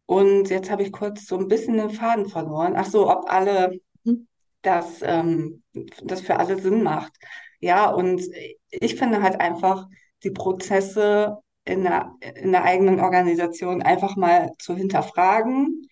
[0.07, 2.75] Und jetzt habe ich kurz so ein bisschen den Faden verloren.
[2.77, 4.27] Ach so, ob alle Mhm.
[4.63, 5.63] Das, ähm,
[6.03, 7.13] das für alle Sinn macht.
[7.61, 8.23] Ja, und
[8.71, 9.87] ich finde halt einfach
[10.23, 15.89] die Prozesse in der, in der eigenen Organisation einfach mal zu hinterfragen,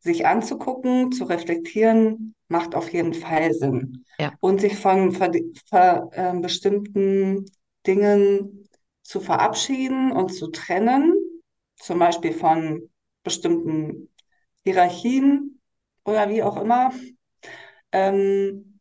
[0.00, 4.04] sich anzugucken, zu reflektieren, macht auf jeden Fall Sinn.
[4.18, 4.32] Ja.
[4.40, 5.32] Und sich von ver,
[5.66, 7.46] ver, ähm, bestimmten
[7.86, 8.68] Dingen
[9.02, 11.14] zu verabschieden und zu trennen,
[11.76, 12.90] zum Beispiel von
[13.22, 14.10] bestimmten
[14.62, 15.60] Hierarchien
[16.04, 16.92] oder wie auch immer,
[17.94, 18.80] ähm,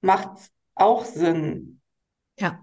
[0.00, 1.80] macht auch Sinn.
[2.38, 2.60] Ja,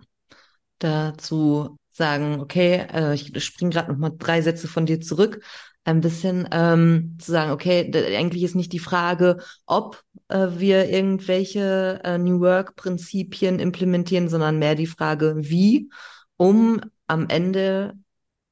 [0.80, 5.44] dazu sagen, okay, äh, ich springe gerade noch mal drei Sätze von dir zurück,
[5.84, 9.38] ein bisschen ähm, zu sagen, okay, eigentlich ist nicht die Frage,
[9.68, 15.90] ob äh, wir irgendwelche äh, New Work-Prinzipien implementieren, sondern mehr die Frage, wie,
[16.38, 17.94] um am Ende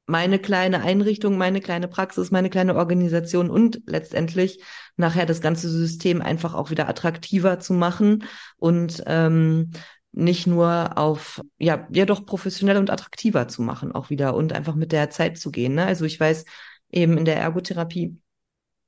[0.09, 4.61] meine kleine Einrichtung, meine kleine Praxis, meine kleine Organisation und letztendlich
[4.97, 8.23] nachher das ganze System einfach auch wieder attraktiver zu machen
[8.57, 9.71] und ähm,
[10.11, 14.73] nicht nur auf, ja, ja doch professionell und attraktiver zu machen auch wieder und einfach
[14.73, 15.75] mit der Zeit zu gehen.
[15.75, 15.85] Ne?
[15.85, 16.45] Also ich weiß
[16.91, 18.17] eben in der Ergotherapie,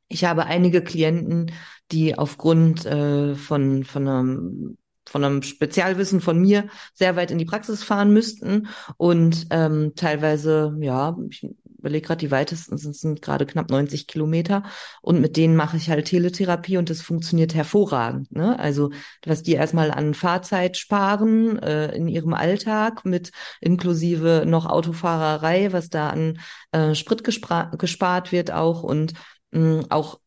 [0.08, 1.52] ich habe einige Klienten,
[1.92, 4.78] die aufgrund äh, von, von einem
[5.12, 10.76] von einem Spezialwissen von mir sehr weit in die Praxis fahren müssten und ähm, teilweise,
[10.80, 11.46] ja, ich
[11.82, 14.64] überlege gerade, die weitesten sind, sind gerade knapp 90 Kilometer
[15.02, 18.32] und mit denen mache ich halt Teletherapie und das funktioniert hervorragend.
[18.32, 18.58] Ne?
[18.58, 18.92] Also
[19.26, 25.90] was die erstmal an Fahrzeit sparen äh, in ihrem Alltag mit inklusive noch Autofahrerei, was
[25.90, 26.40] da an
[26.72, 29.14] äh, Sprit gespart wird auch und
[29.52, 30.20] mh, auch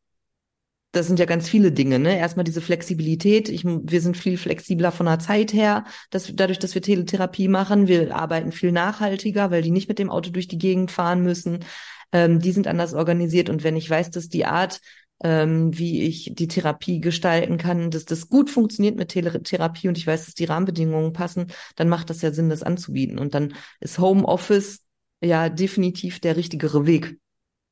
[0.95, 2.19] das sind ja ganz viele Dinge, ne?
[2.19, 3.49] Erstmal diese Flexibilität.
[3.49, 7.89] Ich, wir sind viel flexibler von der Zeit her, dass, dadurch, dass wir Teletherapie machen.
[7.89, 11.65] Wir arbeiten viel nachhaltiger, weil die nicht mit dem Auto durch die Gegend fahren müssen.
[12.13, 13.51] Ähm, die sind anders organisiert.
[13.51, 14.81] Und wenn ich weiß, dass die Art,
[15.23, 20.07] ähm, wie ich die Therapie gestalten kann, dass das gut funktioniert mit Teletherapie und ich
[20.07, 23.19] weiß, dass die Rahmenbedingungen passen, dann macht das ja Sinn, das anzubieten.
[23.19, 24.81] Und dann ist Homeoffice
[25.21, 27.19] ja definitiv der richtigere Weg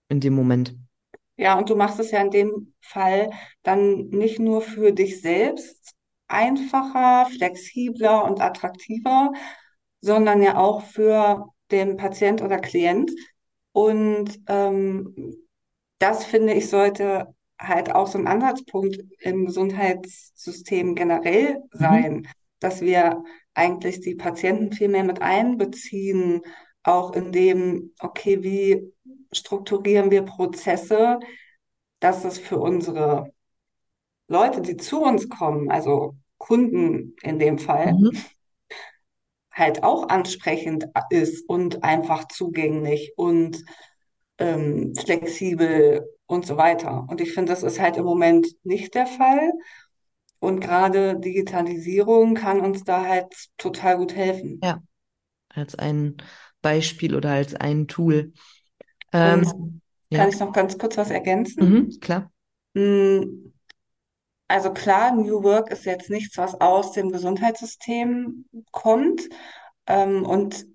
[0.09, 0.75] in dem Moment.
[1.43, 3.31] Ja, und du machst es ja in dem Fall
[3.63, 5.95] dann nicht nur für dich selbst
[6.29, 9.33] einfacher, flexibler und attraktiver,
[10.01, 13.11] sondern ja auch für den Patient oder Klient.
[13.73, 15.15] Und ähm,
[15.99, 21.79] das finde ich sollte halt auch so ein Ansatzpunkt im Gesundheitssystem generell Mhm.
[21.79, 22.29] sein,
[22.61, 23.23] dass wir
[23.55, 26.43] eigentlich die Patienten viel mehr mit einbeziehen,
[26.85, 28.93] auch in dem, okay, wie
[29.33, 31.21] strukturieren wir Prozesse,
[32.01, 33.33] dass es für unsere
[34.29, 38.23] Leute, die zu uns kommen, also Kunden in dem Fall, Mhm.
[39.53, 43.65] halt auch ansprechend ist und einfach zugänglich und
[44.39, 47.07] ähm, flexibel und so weiter.
[47.09, 49.53] Und ich finde, das ist halt im Moment nicht der Fall.
[50.41, 54.63] Und gerade Digitalisierung kann uns da halt total gut helfen.
[54.63, 54.83] Ja,
[55.51, 56.19] als ein
[56.63, 58.35] Beispiel oder als ein Tool.
[59.21, 59.81] Ähm,
[60.15, 61.61] kann ja, ich noch ganz kurz was ergänzen?
[61.61, 62.31] mhm, klar.
[62.75, 63.53] Mm,
[64.49, 69.29] Also klar, New Work ist jetzt nichts, was aus dem Gesundheitssystem kommt.
[69.87, 70.67] Ähm, und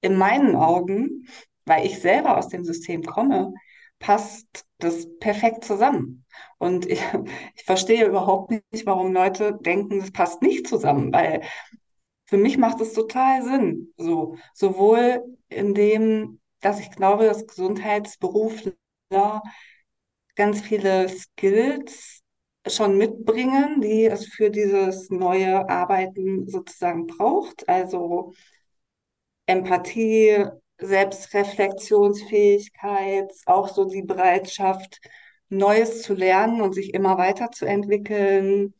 [0.00, 1.28] in meinen Augen,
[1.66, 3.52] weil ich selber aus dem System komme,
[4.00, 6.24] passt das perfekt zusammen.
[6.58, 7.00] Und ich,
[7.56, 11.42] ich verstehe überhaupt nicht, warum Leute denken, das passt nicht zusammen, weil
[12.26, 13.92] für mich macht es total Sinn.
[13.96, 18.72] So, sowohl in dem, dass ich glaube, dass Gesundheitsberufler
[20.36, 22.20] ganz viele Skills
[22.66, 27.68] schon mitbringen, die es für dieses neue Arbeiten sozusagen braucht.
[27.68, 28.32] Also
[29.46, 30.44] Empathie,
[30.78, 35.00] Selbstreflexionsfähigkeit, auch so die Bereitschaft,
[35.48, 38.74] Neues zu lernen und sich immer weiterzuentwickeln,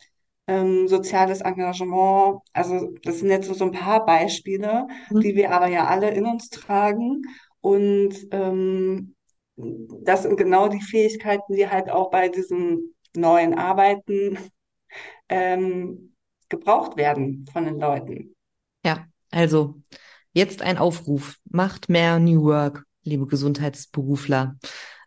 [0.47, 2.41] ähm, soziales Engagement.
[2.53, 5.37] Also das sind jetzt so, ein paar Beispiele, die Mhm.
[5.37, 7.23] wir aber ja alle in uns tragen.
[7.61, 9.15] Und ähm,
[9.57, 14.39] das sind genau die Fähigkeiten, die halt auch bei diesem neuen Arbeiten
[15.29, 16.15] ähm,
[16.49, 18.35] gebraucht werden von den Leuten.
[18.85, 19.81] Ja, also
[20.33, 21.37] jetzt ein Aufruf.
[21.51, 24.57] Macht mehr New Work, liebe Gesundheitsberufler.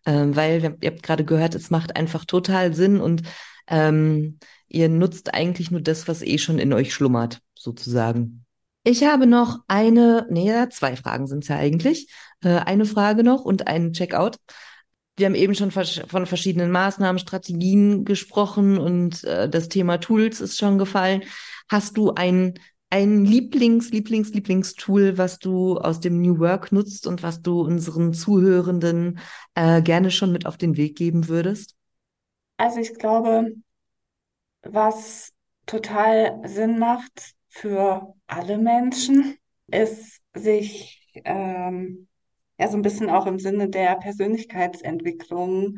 [0.06, 3.24] Ähm, weil ihr habt gerade gehört, es macht einfach total Sinn und
[3.68, 8.46] ähm, ihr nutzt eigentlich nur das, was eh schon in euch schlummert, sozusagen.
[8.84, 12.12] Ich habe noch eine, nee, zwei Fragen sind es ja eigentlich.
[12.44, 14.38] Äh, eine Frage noch und einen Checkout.
[15.16, 20.58] Wir haben eben schon von verschiedenen Maßnahmen, Strategien gesprochen und äh, das Thema Tools ist
[20.58, 21.24] schon gefallen.
[21.70, 22.56] Hast du ein,
[22.90, 28.14] ein Lieblings, Lieblings, Lieblingstool, was du aus dem New Work nutzt und was du unseren
[28.14, 29.20] Zuhörenden
[29.54, 31.76] äh, gerne schon mit auf den Weg geben würdest?
[32.58, 33.52] Also ich glaube,
[34.64, 35.32] was
[35.68, 42.08] total Sinn macht für alle Menschen, ist sich ähm,
[42.60, 45.78] ja so ein bisschen auch im Sinne der Persönlichkeitsentwicklung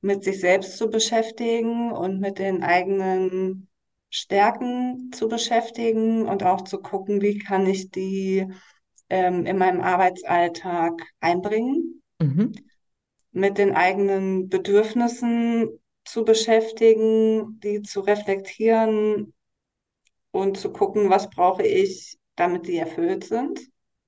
[0.00, 3.68] mit sich selbst zu beschäftigen und mit den eigenen
[4.10, 8.46] Stärken zu beschäftigen und auch zu gucken, wie kann ich die
[9.08, 12.52] ähm, in meinem Arbeitsalltag einbringen, Mhm.
[13.32, 15.68] mit den eigenen Bedürfnissen
[16.04, 19.32] zu beschäftigen, die zu reflektieren
[20.30, 23.60] und zu gucken, was brauche ich, damit die erfüllt sind.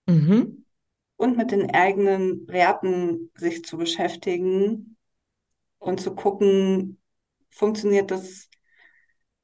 [0.07, 0.65] Mhm.
[1.19, 4.97] Und mit den eigenen Werten sich zu beschäftigen
[5.79, 7.01] und zu gucken,
[7.51, 8.49] funktioniert das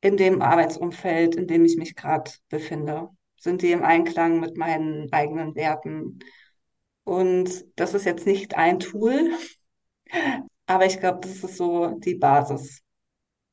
[0.00, 3.08] in dem Arbeitsumfeld, in dem ich mich gerade befinde?
[3.36, 6.20] Sind die im Einklang mit meinen eigenen Werten?
[7.02, 9.32] Und das ist jetzt nicht ein Tool,
[10.66, 12.82] aber ich glaube, das ist so die Basis.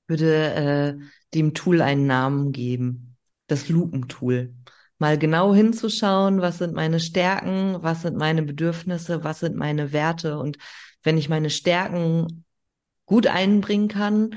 [0.06, 3.18] Würde äh, dem Tool einen Namen geben.
[3.48, 4.54] Das Lupentool.
[5.02, 10.38] Mal genau hinzuschauen, was sind meine Stärken, was sind meine Bedürfnisse, was sind meine Werte.
[10.38, 10.60] Und
[11.02, 12.46] wenn ich meine Stärken
[13.08, 14.36] gut einbringen kann,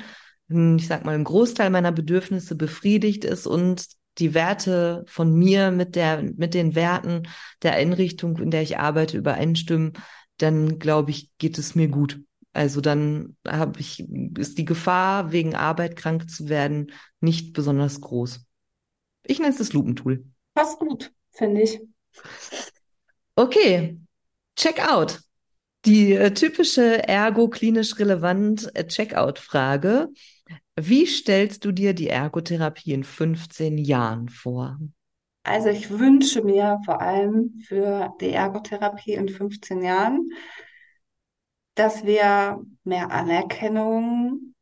[0.49, 3.85] ich sag mal, ein Großteil meiner Bedürfnisse befriedigt ist und
[4.17, 7.29] die Werte von mir mit der, mit den Werten
[7.63, 9.93] der Einrichtung, in der ich arbeite, übereinstimmen,
[10.39, 12.23] dann glaube ich, geht es mir gut.
[12.55, 14.09] Also dann habe ich,
[14.39, 16.91] ist die Gefahr, wegen Arbeit krank zu werden,
[17.21, 18.47] nicht besonders groß.
[19.25, 20.25] Ich nenne es das Lupentool.
[20.55, 21.81] Passt gut, finde ich.
[23.37, 23.99] Okay,
[24.57, 25.21] check out.
[25.85, 30.09] Die äh, typische ergo-klinisch relevant äh, Checkout-Frage.
[30.77, 34.79] Wie stellst du dir die Ergotherapie in 15 Jahren vor?
[35.43, 40.31] Also ich wünsche mir vor allem für die Ergotherapie in 15 Jahren,
[41.75, 44.55] dass wir mehr Anerkennung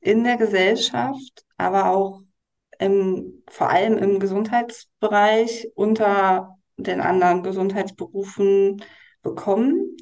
[0.00, 2.22] in der Gesellschaft, aber auch
[2.78, 8.82] im, vor allem im Gesundheitsbereich unter den anderen Gesundheitsberufen
[9.22, 9.96] bekommen.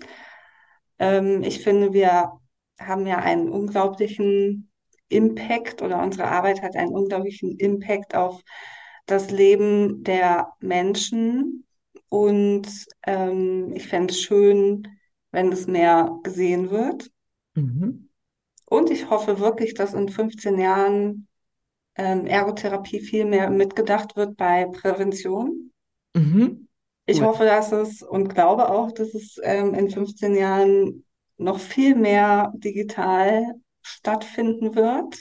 [0.98, 2.32] Ähm, ich finde, wir
[2.78, 4.70] haben ja einen unglaublichen
[5.08, 8.42] Impact oder unsere Arbeit hat einen unglaublichen Impact auf
[9.06, 11.66] das Leben der Menschen.
[12.08, 12.68] Und
[13.06, 14.88] ähm, ich fände es schön,
[15.30, 17.10] wenn es mehr gesehen wird.
[17.54, 18.08] Mhm.
[18.66, 21.28] Und ich hoffe wirklich, dass in 15 Jahren
[21.96, 25.72] ähm, Ergotherapie viel mehr mitgedacht wird bei Prävention.
[26.14, 26.66] Mhm.
[27.06, 27.22] Ich Cool.
[27.22, 31.04] hoffe, dass es und glaube auch, dass es ähm, in 15 Jahren
[31.36, 35.20] noch viel mehr digital stattfinden wird,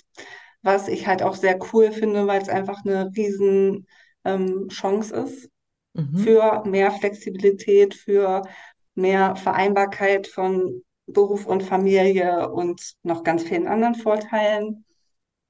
[0.62, 3.88] was ich halt auch sehr cool finde, weil es einfach eine riesen
[4.24, 5.50] ähm, Chance ist
[5.96, 6.26] Mhm.
[6.26, 8.44] für mehr Flexibilität, für
[8.96, 14.86] mehr Vereinbarkeit von Beruf und Familie und noch ganz vielen anderen Vorteilen.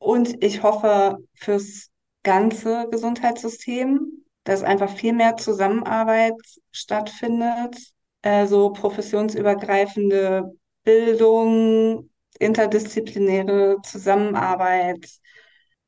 [0.04, 1.90] Und ich hoffe fürs
[2.24, 6.36] ganze Gesundheitssystem, dass einfach viel mehr Zusammenarbeit
[6.72, 7.78] stattfindet,
[8.22, 10.52] äh, so professionsübergreifende
[10.84, 15.08] Bildung, interdisziplinäre Zusammenarbeit,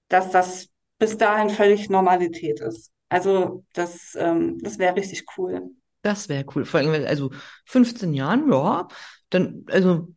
[0.08, 2.92] dass das bis dahin völlig Normalität ist.
[3.10, 5.72] Also das, ähm, das wäre richtig cool.
[6.04, 6.64] Das wäre cool.
[6.64, 7.32] Vor allem, also
[7.66, 8.88] 15 Jahren, ja,
[9.30, 10.15] dann, also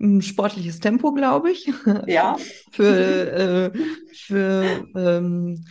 [0.00, 1.70] ein sportliches Tempo, glaube ich,
[2.06, 2.36] Ja,
[2.70, 3.78] für, äh,
[4.14, 5.64] für ähm,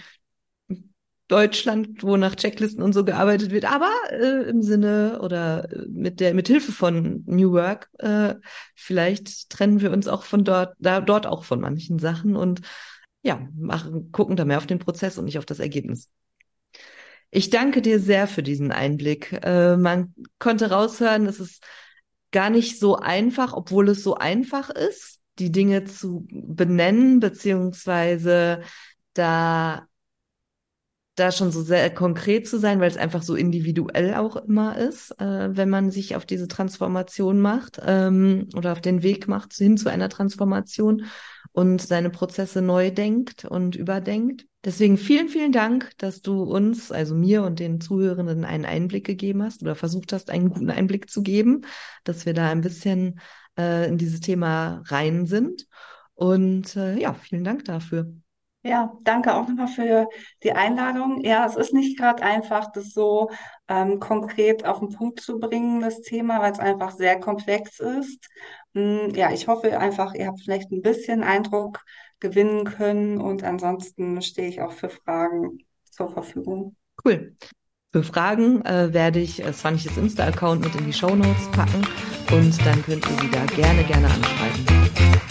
[1.28, 6.20] Deutschland, wo nach Checklisten und so gearbeitet wird, aber äh, im Sinne oder äh, mit
[6.20, 8.36] der mit Hilfe von New Work äh,
[8.76, 12.62] vielleicht trennen wir uns auch von dort, da dort auch von manchen Sachen und
[13.24, 16.10] ja, machen, gucken da mehr auf den Prozess und nicht auf das Ergebnis.
[17.30, 19.32] Ich danke dir sehr für diesen Einblick.
[19.42, 21.64] Äh, man konnte raushören, es ist
[22.32, 28.62] gar nicht so einfach, obwohl es so einfach ist, die Dinge zu benennen, beziehungsweise
[29.14, 29.88] da
[31.16, 35.12] da schon so sehr konkret zu sein, weil es einfach so individuell auch immer ist,
[35.20, 39.78] äh, wenn man sich auf diese Transformation macht ähm, oder auf den Weg macht hin
[39.78, 41.06] zu einer Transformation
[41.52, 44.46] und seine Prozesse neu denkt und überdenkt.
[44.64, 49.44] Deswegen vielen, vielen Dank, dass du uns, also mir und den Zuhörenden einen Einblick gegeben
[49.44, 51.66] hast oder versucht hast, einen guten Einblick zu geben,
[52.04, 53.20] dass wir da ein bisschen
[53.58, 55.68] äh, in dieses Thema rein sind.
[56.14, 58.14] Und äh, ja, vielen Dank dafür.
[58.64, 60.08] Ja, danke auch nochmal für
[60.44, 61.22] die Einladung.
[61.24, 63.32] Ja, es ist nicht gerade einfach, das so
[63.68, 68.28] ähm, konkret auf den Punkt zu bringen, das Thema, weil es einfach sehr komplex ist.
[68.74, 71.84] Mm, ja, ich hoffe einfach, ihr habt vielleicht ein bisschen Eindruck
[72.20, 75.58] gewinnen können und ansonsten stehe ich auch für Fragen
[75.90, 76.76] zur Verfügung.
[77.04, 77.36] Cool.
[77.92, 81.86] Für Fragen äh, werde ich äh, Svanches Insta-Account mit in die Show Notes packen
[82.32, 85.31] und dann könnt ihr sie da gerne, gerne anschreiben.